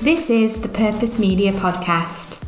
[0.00, 2.40] This is the Purpose Media Podcast.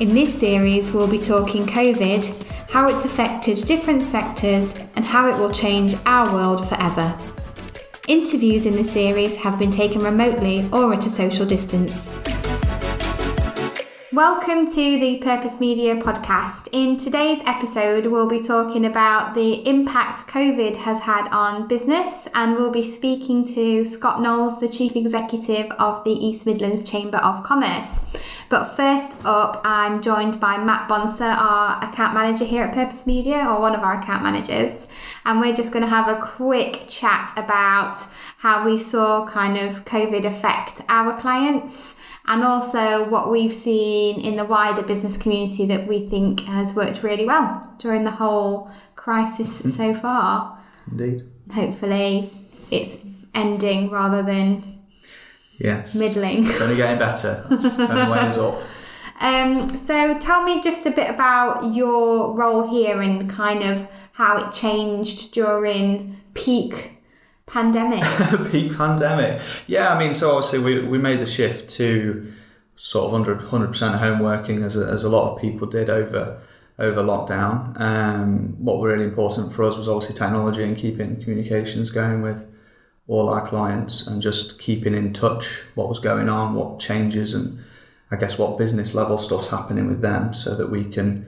[0.00, 5.38] In this series, we'll be talking COVID, how it's affected different sectors, and how it
[5.38, 7.16] will change our world forever.
[8.08, 12.08] Interviews in the series have been taken remotely or at a social distance.
[14.16, 16.70] Welcome to the Purpose Media podcast.
[16.72, 22.56] In today's episode, we'll be talking about the impact COVID has had on business, and
[22.56, 27.44] we'll be speaking to Scott Knowles, the Chief Executive of the East Midlands Chamber of
[27.44, 28.06] Commerce.
[28.48, 33.44] But first up, I'm joined by Matt Bonser, our account manager here at Purpose Media,
[33.46, 34.88] or one of our account managers,
[35.26, 37.98] and we're just going to have a quick chat about
[38.38, 41.95] how we saw kind of COVID affect our clients
[42.26, 47.02] and also what we've seen in the wider business community that we think has worked
[47.02, 49.68] really well during the whole crisis mm-hmm.
[49.68, 50.58] so far.
[50.90, 51.22] Indeed.
[51.52, 52.30] Hopefully,
[52.70, 52.98] it's
[53.34, 54.62] ending rather than
[55.58, 56.44] yes middling.
[56.44, 57.46] It's only getting better.
[57.50, 58.62] It's only up.
[59.18, 64.36] Um, so tell me just a bit about your role here and kind of how
[64.36, 66.95] it changed during peak
[67.46, 68.02] pandemic.
[68.50, 69.40] Peak pandemic.
[69.66, 72.32] Yeah, I mean, so obviously we, we made the shift to
[72.76, 76.40] sort of 100 percent home working as a, as a lot of people did over
[76.78, 77.78] over lockdown.
[77.80, 82.52] Um, what was really important for us was obviously technology and keeping communications going with
[83.08, 87.58] all our clients and just keeping in touch what was going on, what changes, and
[88.10, 91.26] I guess what business level stuff's happening with them, so that we can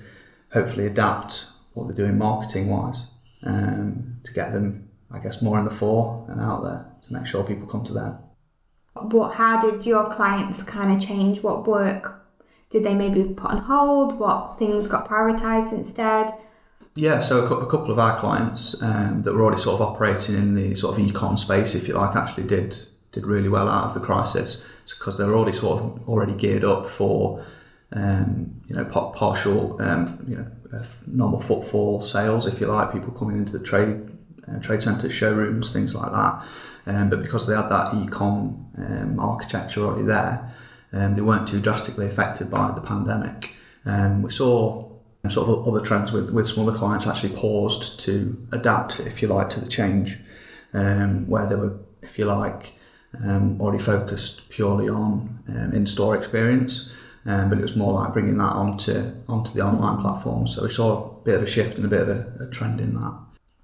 [0.53, 3.09] hopefully adapt what they're doing marketing wise
[3.45, 7.27] um, to get them I guess, more in the fore and out there to make
[7.27, 8.19] sure people come to them.
[8.95, 9.35] What?
[9.35, 11.43] How did your clients kind of change?
[11.43, 12.27] What work
[12.69, 14.19] did they maybe put on hold?
[14.19, 16.31] What things got prioritised instead?
[16.95, 20.55] Yeah, so a, couple of our clients um, that were already sort of operating in
[20.55, 22.77] the sort of e-com space, if you like, actually did
[23.13, 24.67] did really well out of the crisis
[24.99, 27.43] because they were already sort of already geared up for
[27.93, 33.13] um, you know partial um, you know uh, normal footfall sales, if you like, people
[33.13, 34.11] coming into the trade
[34.51, 36.45] uh, trade centres, showrooms, things like that.
[36.87, 40.51] Um, but because they had that e-com um, architecture already there,
[40.93, 43.55] um, they weren't too drastically affected by the pandemic.
[43.85, 44.89] Um, we saw
[45.29, 49.49] sort of other trends with, with some clients actually paused to adapt, if you like,
[49.51, 50.19] to the change,
[50.73, 52.75] um, where they were, if you like,
[53.23, 56.91] um, already focused purely on um, in-store experience.
[57.27, 60.47] Um, but it was more like bringing that onto onto the online platform.
[60.47, 62.81] So we saw a bit of a shift and a bit of a, a trend
[62.81, 63.19] in that.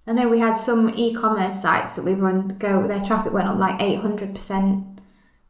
[0.06, 3.58] I know we had some e-commerce sites that we run go their traffic went up
[3.58, 4.84] like eight hundred percent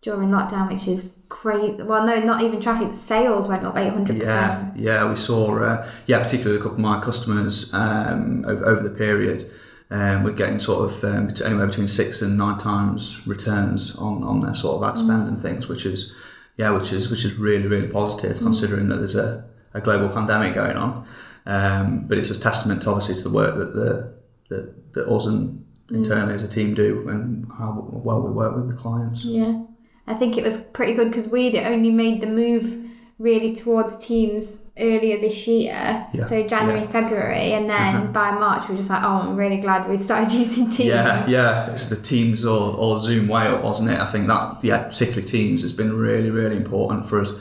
[0.00, 1.82] during lockdown, which is crazy.
[1.82, 2.90] Well, no, not even traffic.
[2.90, 4.76] The sales went up eight hundred percent.
[4.76, 5.58] Yeah, yeah, we saw.
[5.58, 9.50] Uh, yeah, particularly a couple of my customers um, over, over the period.
[9.90, 14.40] Um, we're getting sort of um, anywhere between six and nine times returns on, on
[14.40, 15.28] their sort of ad spend mm.
[15.28, 16.12] and things, which is
[16.56, 18.42] yeah, which is which is really really positive mm.
[18.42, 21.06] considering that there's a, a global pandemic going on.
[21.46, 24.14] Um, but it's a testament, obviously, to the work that the
[24.48, 26.36] that, that us and internally mm.
[26.36, 29.24] as a team do and how well we work with the clients.
[29.24, 29.62] Yeah,
[30.06, 34.62] I think it was pretty good because we'd only made the move really towards teams
[34.76, 35.72] earlier this year,
[36.12, 36.24] yeah.
[36.24, 36.86] so January, yeah.
[36.88, 38.06] February, and then uh-huh.
[38.06, 40.88] by March we are just like, oh, I'm really glad we started using Teams.
[40.88, 44.00] Yeah, yeah, it's the Teams or, or Zoom way up, wasn't it?
[44.00, 47.32] I think that, yeah, particularly Teams has been really, really important for us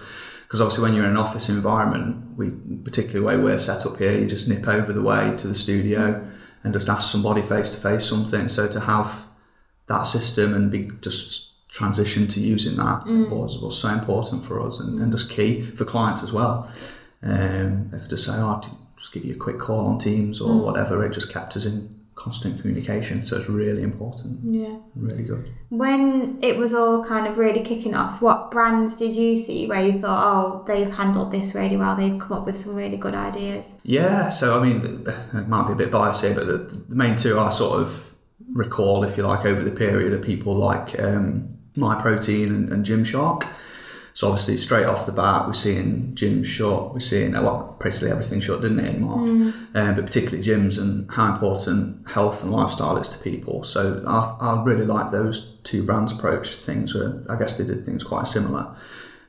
[0.44, 2.52] because obviously when you're in an office environment, we
[2.84, 5.56] particularly the way we're set up here, you just nip over the way to the
[5.56, 6.14] studio.
[6.14, 6.34] Mm
[6.64, 8.50] and just ask somebody face to face something.
[8.50, 9.26] So to have
[9.88, 13.30] that system and be just transition to using that mm.
[13.30, 16.70] was, was so important for us and, and just key for clients as well.
[17.24, 18.62] Um, they could just say, oh,
[18.98, 20.64] just give you a quick call on Teams or mm.
[20.64, 21.04] whatever.
[21.04, 23.26] It just kept us in constant communication.
[23.26, 24.40] So it's really important.
[24.44, 24.78] Yeah.
[24.96, 25.52] Really good.
[25.70, 29.84] When it was all kind of really kicking off, what brands did you see where
[29.84, 33.16] you thought, oh, they've handled this really well, they've come up with some really good
[33.16, 33.72] ideas?
[33.84, 37.16] Yeah, so I mean, it might be a bit biased here, but the, the main
[37.16, 38.16] two I sort of
[38.52, 43.48] recall, if you like, over the period are people like um, Myprotein and, and Gymshark.
[44.14, 46.94] So obviously, straight off the bat, we're seeing gyms shut.
[46.94, 49.22] We're seeing well, basically everything shut, didn't it, in March?
[49.22, 49.76] Mm.
[49.76, 53.64] Um, but particularly gyms and how important health and lifestyle is to people.
[53.64, 56.94] So I, I really like those two brands' approach to things.
[56.94, 58.76] Where I guess they did things quite similar,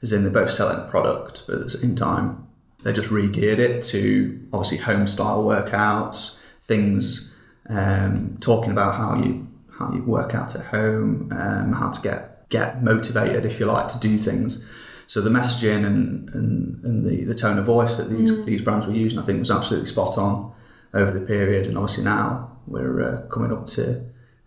[0.02, 2.46] as in they're both selling product, but at the same time,
[2.82, 7.34] they just re-geared it to obviously home style workouts, things
[7.70, 9.48] um, talking about how you
[9.78, 13.88] how you work out at home, um, how to get get motivated, if you like,
[13.88, 14.66] to do things.
[15.06, 18.44] So the messaging and, and, and the, the tone of voice that these, mm.
[18.44, 20.52] these brands were using, I think, was absolutely spot on
[20.94, 21.66] over the period.
[21.66, 24.00] And obviously now we're uh, coming up to,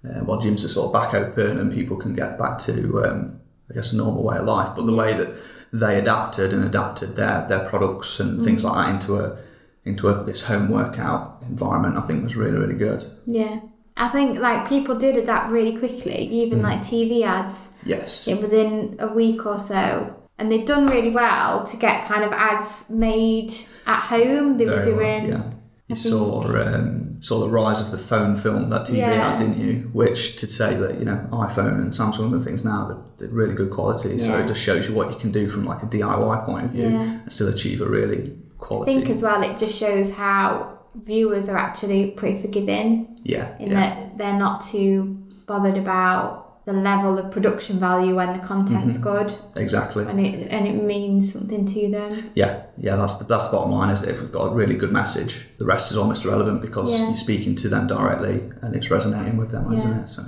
[0.03, 3.39] uh, well, gyms are sort of back open and people can get back to um,
[3.69, 4.75] I guess, a normal way of life.
[4.75, 5.29] But the way that
[5.73, 9.38] they adapted and adapted their their products and things like that into a
[9.83, 13.05] into a, this home workout environment, I think was really really good.
[13.25, 13.59] Yeah.
[13.97, 18.27] I think like people did adapt really quickly, even like TV ads Yes.
[18.27, 20.13] in- within a week or so.
[20.39, 23.51] And they've done really well to get kind of ads made
[23.88, 24.57] at home.
[24.57, 25.44] They were Very well, doing yeah.
[25.88, 29.29] You think- saw um, saw the rise of the phone film, that TV Yeah.
[29.33, 29.89] ad, didn't you?
[29.94, 32.97] Which to say that you know iPhone and Samsung and things now they're,
[33.29, 34.17] they're really good quality.
[34.19, 34.39] So Yeah.
[34.44, 36.89] it just shows you what you can do from like a DIY point of view
[36.89, 37.01] Yeah.
[37.23, 38.91] and still achieve a really quality.
[38.91, 43.72] I think as well it just shows how viewers are actually pretty forgiving yeah, in
[43.72, 48.98] yeah, that they're not too bothered about the level of production value when the content's
[48.98, 49.25] mm-hmm.
[49.25, 50.06] good exactly.
[50.06, 52.31] and it and it means something to them.
[52.36, 53.89] Yeah, yeah, that's the that's the bottom line.
[53.89, 56.92] Is that if we've got a really good message, the rest is almost irrelevant because
[56.92, 57.07] Yeah.
[57.07, 60.10] you're speaking to them directly and it's resonating with them, isn't it?
[60.10, 60.25] So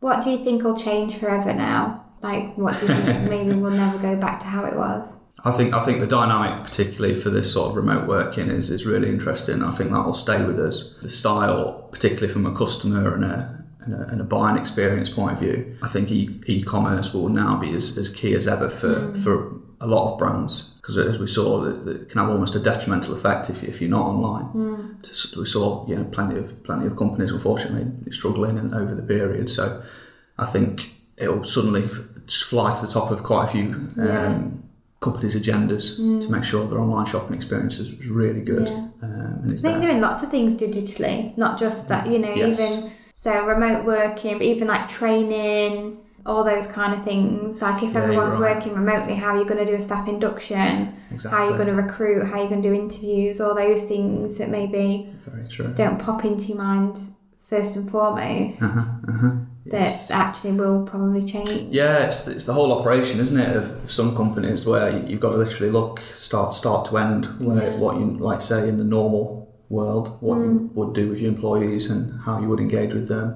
[0.00, 2.06] What do you think will change forever now?
[2.22, 5.18] Like what do you think maybe we'll never go back to how it was?
[5.44, 8.86] I think I think the dynamic, particularly for this sort of remote working, is is
[8.86, 9.62] really interesting.
[9.62, 10.94] I think that will stay with us.
[11.02, 15.32] The style, particularly from a customer and a and a, and a buying experience point
[15.32, 18.94] of view, I think e- e-commerce will now be as, as key as ever for,
[18.94, 19.18] mm.
[19.24, 20.74] for a lot of brands.
[20.80, 24.06] Because as we saw, it can have almost a detrimental effect if, if you're not
[24.06, 24.44] online.
[24.54, 25.02] Mm.
[25.02, 29.02] Just- We saw you know plenty of plenty of companies unfortunately struggling in, over the
[29.02, 29.50] period.
[29.50, 29.82] So
[30.38, 31.88] I think it'll suddenly
[32.28, 34.26] fly to the top of quite a few Yeah.
[34.26, 34.62] Um,
[35.02, 35.84] companies' agendas
[36.22, 38.66] to make sure their online shopping experience is really good.
[38.68, 38.88] Yeah.
[39.02, 39.80] Um, I think there.
[39.80, 42.58] doing lots of things digitally, not just that, you know, Yes.
[42.60, 47.60] even so remote working, but even like training, all those kind of things.
[47.60, 48.56] Like if Yeah, everyone's right.
[48.56, 50.94] working remotely, how are you going to do a staff induction?
[51.30, 52.24] How are you going to recruit?
[52.26, 53.40] How are you going to do interviews?
[53.40, 54.86] All those things that maybe
[55.26, 55.72] Very true.
[55.74, 56.96] don't pop into your mind
[57.50, 58.62] first and foremost.
[58.62, 59.32] Uh-huh.
[59.72, 61.50] That actually will probably change.
[61.70, 65.30] Yeah, it's, it's the whole operation, isn't it, of some companies where you- you've got
[65.30, 67.78] to literally look start start to end where Yeah.
[67.78, 71.90] what you like say in the normal world, what you would do with your employees
[71.90, 73.26] and how you would engage with them.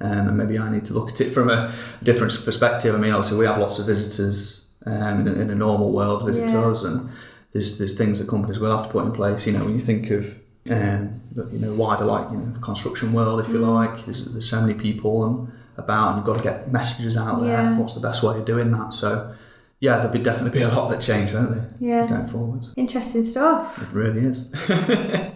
[0.00, 1.70] Um, and maybe I need to look at it from a
[2.02, 2.94] different perspective.
[2.94, 6.26] I mean, obviously we have lots of visitors um, in, a, in a normal world
[6.26, 6.66] visit Yeah.
[6.70, 7.08] us, and
[7.52, 9.46] there's there's things that companies will have to put in place.
[9.46, 10.24] You know, when you think of
[10.70, 14.24] um, the, you know wider like you know the construction world, if you like, there's,
[14.32, 15.48] there's so many people and
[15.78, 17.50] about, and you've got to get messages out there.
[17.52, 17.78] Yeah.
[17.78, 18.92] What's the best way of doing that?
[18.94, 19.32] So,
[19.80, 21.68] yeah, there'll be definitely be a lot that change, won't there?
[21.78, 22.06] Yeah.
[22.08, 23.82] Going forwards, Interesting stuff.
[23.82, 24.52] it really is.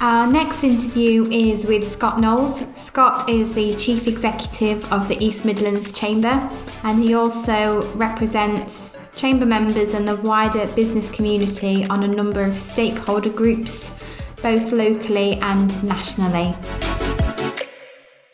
[0.00, 2.60] Our next interview is with Scott Knowles.
[2.74, 6.50] Scott is the Chief Executive of the East Midlands Chamber
[6.84, 12.54] and he also represents Chamber members and the wider business community on a number of
[12.56, 13.94] stakeholder groups,
[14.40, 16.54] both locally and nationally.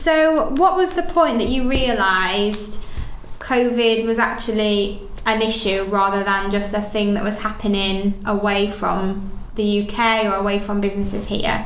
[0.07, 2.81] So, what was the point that you realised
[3.39, 9.29] COVID was actually an issue rather than just a thing that was happening away from
[9.55, 11.65] the UK or away from businesses here?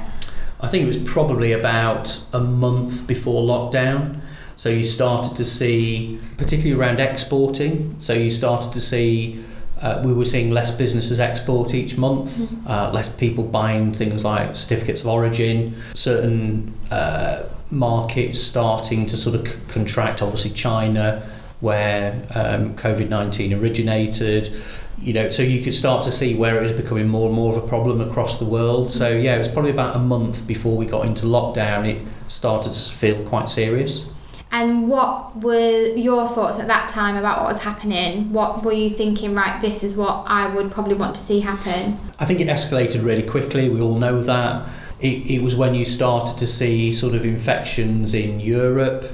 [0.59, 4.21] I think it was probably about a month before lockdown.
[4.55, 9.45] So you started to see, particularly around exporting, so you started to see,
[9.79, 14.55] uh, we were seeing less businesses export each month, uh, less people buying things like
[14.55, 21.27] certificates of origin, certain uh, markets starting to sort of c- contract, obviously China,
[21.62, 24.53] where um, COVID 19 originated
[25.01, 27.55] you know, so you could start to see where it was becoming more and more
[27.55, 28.91] of a problem across the world.
[28.91, 31.88] So yeah, it was probably about a month before we got into lockdown.
[31.88, 34.12] It started to feel quite serious.
[34.53, 38.34] And what were your thoughts at that time about what was happening?
[38.34, 41.98] What were you thinking, right, this is what I would probably want to see happen?
[42.19, 43.69] I think it escalated really quickly.
[43.69, 44.67] We all know that.
[45.01, 49.05] It, it was when you started to see sort of infections in Europe,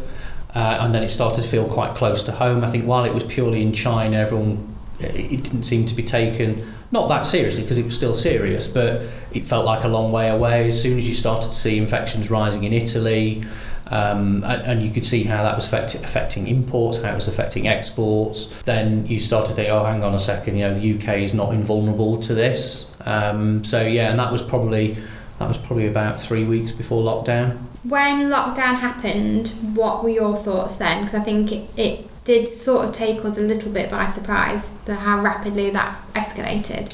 [0.55, 2.63] uh, and then it started to feel quite close to home.
[2.63, 6.65] I think while it was purely in China, everyone it didn't seem to be taken
[6.91, 9.01] not that seriously because it was still serious, but
[9.33, 10.69] it felt like a long way away.
[10.69, 13.43] As soon as you started to see infections rising in Italy,
[13.87, 17.27] um, and, and you could see how that was affect, affecting imports, how it was
[17.27, 18.45] affecting exports.
[18.63, 21.33] Then you start to think, oh, hang on a second, you know, the UK is
[21.33, 22.93] not invulnerable to this.
[23.05, 24.97] Um, so yeah, and that was probably
[25.39, 27.57] that was probably about three weeks before lockdown.
[27.83, 31.03] When lockdown happened, what were your thoughts then?
[31.03, 34.71] Because I think it, it did sort of take us a little bit by surprise
[34.85, 36.93] the, how rapidly that escalated.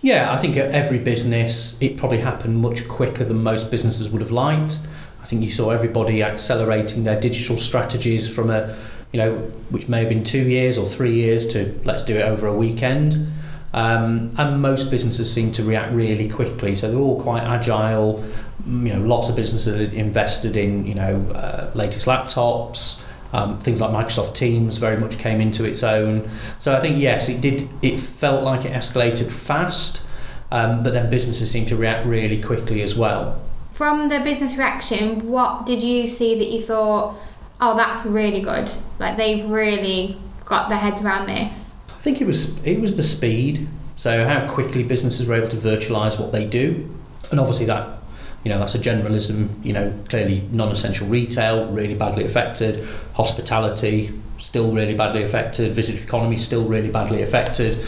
[0.00, 4.20] Yeah, I think at every business, it probably happened much quicker than most businesses would
[4.20, 4.78] have liked.
[5.20, 8.76] I think you saw everybody accelerating their digital strategies from a,
[9.12, 9.36] you know,
[9.70, 12.54] which may have been two years or three years to let's do it over a
[12.54, 13.32] weekend.
[13.74, 18.22] Um, and most businesses seem to react really quickly, so they're all quite agile.
[18.66, 23.00] You know, lots of businesses are invested in you know uh, latest laptops,
[23.32, 26.28] Um, things like Microsoft Teams very much came into its own.
[26.58, 27.68] So I think yes, it did.
[27.80, 30.02] It felt like it escalated fast,
[30.50, 33.40] um, but then businesses seemed to react really quickly as well.
[33.70, 37.14] From the business reaction, what did you see that you thought,
[37.58, 38.70] oh, that's really good?
[38.98, 41.71] Like they've really got their heads around this.
[42.02, 43.68] I think it was it was the speed.
[43.94, 46.92] So how quickly businesses were able to virtualize what they do,
[47.30, 48.00] and obviously that
[48.42, 49.64] you know that's a generalism.
[49.64, 56.36] You know clearly non-essential retail really badly affected, hospitality still really badly affected, visitor economy
[56.36, 57.78] still really badly affected.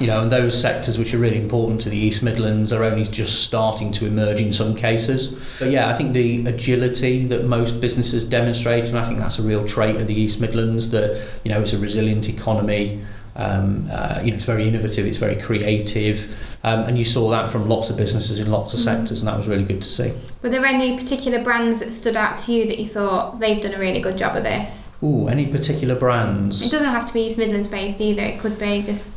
[0.00, 3.04] You know, and those sectors which are really important to the East Midlands are only
[3.04, 5.38] just starting to emerge in some cases.
[5.58, 9.42] But yeah, I think the agility that most businesses demonstrate, and I think that's a
[9.42, 13.04] real trait of the East Midlands that you know it's a resilient economy.
[13.38, 17.50] Um, uh, you know, it's very innovative, it's very creative, um, and you saw that
[17.50, 20.12] from lots of businesses in lots of sectors, and that was really good to see.
[20.42, 23.74] Were there any particular brands that stood out to you that you thought they've done
[23.74, 24.90] a really good job of this?
[25.04, 26.62] Ooh, any particular brands?
[26.62, 28.22] It doesn't have to be East Midlands based either.
[28.22, 29.16] It could be just.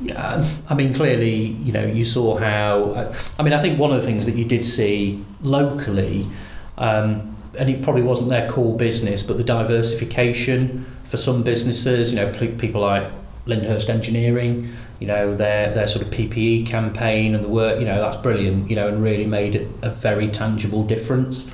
[0.00, 3.12] Yeah, I mean, clearly, you know, you saw how.
[3.40, 6.28] I mean, I think one of the things that you did see locally,
[6.76, 12.12] um, and it probably wasn't their core business, but the diversification for some businesses.
[12.12, 13.10] You know, people like
[13.48, 18.00] Lyndhurst Engineering, you know, their their sort of PPE campaign and the work, you know,
[18.00, 21.50] that's brilliant, you know, and really made a very tangible difference.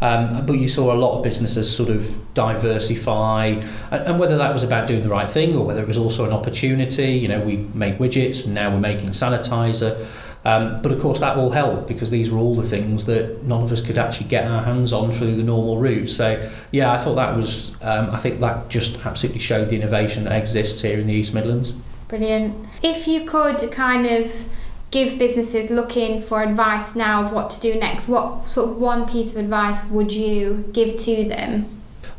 [0.00, 4.52] Um, but you saw a lot of businesses sort of diversify, and, and, whether that
[4.52, 7.12] was about doing the right thing or whether it was also an opportunity.
[7.12, 10.06] You know, we make widgets and now we're making sanitizer.
[10.46, 13.64] Um, but of course, that all helped because these were all the things that none
[13.64, 16.08] of us could actually get our hands on through the normal route.
[16.08, 20.22] So, yeah, I thought that was, um, I think that just absolutely showed the innovation
[20.22, 21.72] that exists here in the East Midlands.
[22.06, 22.54] Brilliant.
[22.80, 24.32] If you could kind of
[24.92, 29.08] give businesses looking for advice now of what to do next, what sort of one
[29.08, 31.66] piece of advice would you give to them?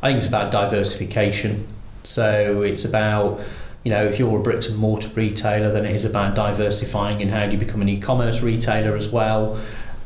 [0.02, 1.66] I think it's about diversification.
[2.04, 3.40] So it's about,
[3.88, 7.30] you know, if you're a bricks and mortar retailer, then it is about diversifying in
[7.30, 9.58] how do you become an e-commerce retailer as well.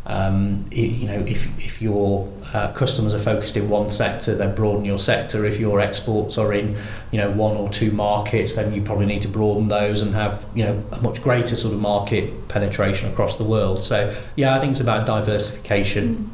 [0.05, 4.85] Um, you know, if, if your uh, customers are focused in one sector, then broaden
[4.85, 5.45] your sector.
[5.45, 6.77] If your exports are in,
[7.09, 10.45] you know, one or two markets, then you probably need to broaden those and have,
[10.53, 13.83] you know, a much greater sort of market penetration across the world.
[13.83, 16.17] So, yeah, I think it's about diversification.
[16.17, 16.27] Mm.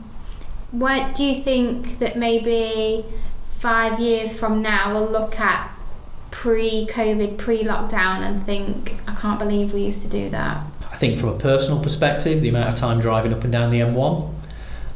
[0.72, 3.06] What do you think that maybe
[3.51, 5.76] five years from now we'll look at
[6.31, 10.65] pre-COVID, pre-lockdown, and think, I can't believe we used to do that?
[10.91, 13.79] I think from a personal perspective, the amount of time driving up and down the
[13.79, 14.34] M1.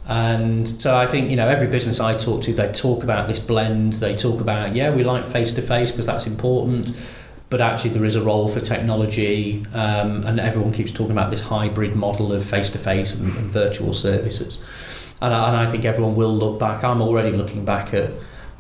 [0.08, 3.40] And so I think, you know, every business I talk to, they talk about this
[3.40, 3.94] blend.
[3.94, 6.96] They talk about, yeah, we like face to face because that's important.
[7.50, 11.42] But actually, there is a role for technology, um, and everyone keeps talking about this
[11.42, 14.64] hybrid model of face to face and virtual services.
[15.22, 16.84] And I, and I think everyone will look back.
[16.84, 18.12] I'm already looking back at,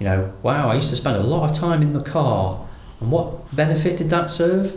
[0.01, 2.67] you know, wow, I used to spend a lot of time in the car.
[2.99, 4.73] And what benefit did that serve?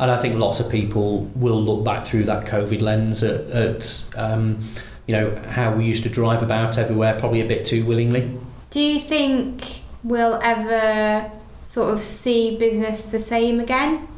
[0.00, 4.04] And I think lots of people will look back through that COVID lens at, at
[4.16, 4.68] um,
[5.06, 8.36] you know, how we used to drive about everywhere, probably a bit too willingly.
[8.70, 11.30] Do you think we'll ever
[11.62, 14.08] sort of see business the same again?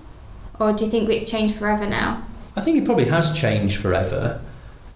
[0.58, 2.26] Or do you think it's changed forever now?
[2.56, 4.40] I think it probably has changed forever.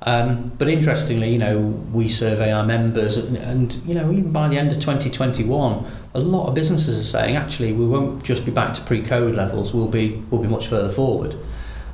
[0.02, 4.48] Um, but interestingly, you know, we survey our members, and, and, you know, even by
[4.48, 8.50] the end of 2021, a lot of businesses are saying actually we won't just be
[8.50, 9.74] back to pre-COVID levels.
[9.74, 11.36] We'll be we'll be much further forward.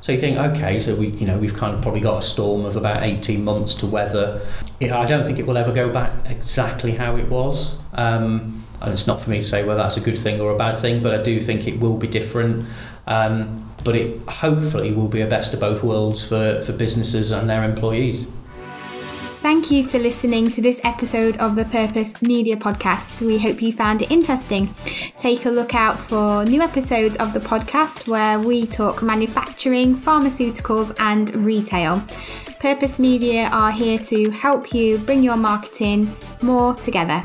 [0.01, 2.65] So you think, okay, so we you know we've kind of probably got a storm
[2.65, 4.41] of about 18 months to weather.
[4.81, 7.77] I don't think it will ever go back exactly how it was.
[7.93, 10.57] Um, and it's not for me to say whether that's a good thing or a
[10.57, 12.67] bad thing, but I do think it will be different.
[13.07, 17.49] Um, but it hopefully will be a best of both worlds for, for businesses and
[17.49, 18.27] their employees.
[19.39, 23.25] Thank you for listening to this episode of the Purpose Media Podcast.
[23.25, 24.73] We hope you found it interesting.
[25.15, 30.93] Take a look out for new episodes of the podcast where we talk manufacturing, pharmaceuticals,
[30.99, 32.03] and retail.
[32.59, 37.23] Purpose Media are here to help you bring your marketing more together.